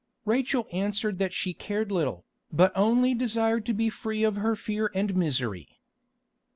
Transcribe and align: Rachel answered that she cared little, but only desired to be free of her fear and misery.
Rachel 0.25 0.65
answered 0.71 1.19
that 1.19 1.31
she 1.31 1.53
cared 1.53 1.91
little, 1.91 2.25
but 2.51 2.71
only 2.75 3.13
desired 3.13 3.67
to 3.67 3.73
be 3.75 3.87
free 3.91 4.23
of 4.23 4.35
her 4.35 4.55
fear 4.55 4.89
and 4.95 5.15
misery. 5.15 5.79